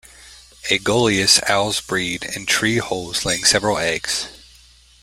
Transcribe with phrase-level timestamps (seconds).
[0.71, 4.29] "Aegolius" owls breed in tree holes laying several eggs.